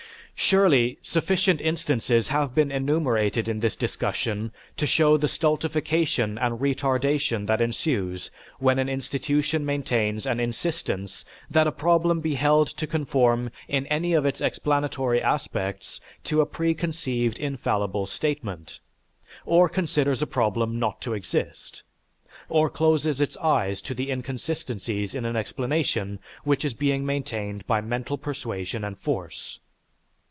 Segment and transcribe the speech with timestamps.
[0.43, 7.45] Surely, sufficient instances have been enumerated in this discussion to show the stultification and retardation
[7.45, 13.51] that ensues when an institution maintains an insistence that a problem be held to conform
[13.67, 18.79] in any of its explanatory aspects to a preconceived infallible statement,
[19.45, 21.83] or considers a problem not to exist,
[22.49, 27.79] or closes its eyes to the inconsistencies in an explanation which is being maintained by
[27.79, 29.59] mental persuasion and force.